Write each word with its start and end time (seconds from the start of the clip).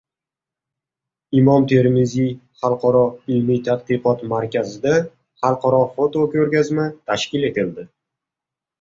Imom 1.41 1.67
Termiziy 1.71 2.31
xalqaro 2.63 3.03
ilmiy-tadqiqot 3.35 4.25
markazida 4.33 4.97
xalqaro 5.45 5.85
foto 6.01 6.29
ko‘rgazma 6.37 6.91
tashkil 7.13 7.51
etildi 7.53 7.91